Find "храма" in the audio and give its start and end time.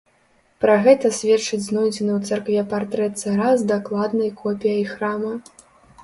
4.95-5.31